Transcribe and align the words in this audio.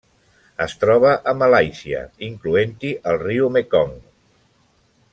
Es 0.63 0.71
troba 0.83 1.11
a 1.31 1.33
Malàisia, 1.41 2.01
incloent-hi 2.31 2.91
el 3.13 3.23
riu 3.27 3.53
Mekong. 3.59 3.97